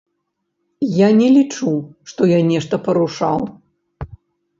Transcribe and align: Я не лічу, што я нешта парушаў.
Я 0.99 1.09
не 1.19 1.27
лічу, 1.35 1.73
што 2.13 2.21
я 2.31 2.39
нешта 2.51 2.79
парушаў. 2.87 3.45